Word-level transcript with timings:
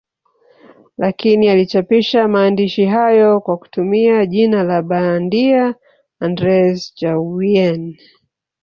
Lakini 0.97 1.49
alichapisha 1.49 2.27
maandishi 2.27 2.85
hayo 2.85 3.39
kwa 3.39 3.57
kutumia 3.57 4.25
jina 4.25 4.63
la 4.63 4.81
bandia 4.81 5.75
Andrzej 6.19 6.81
Jawien 6.95 7.97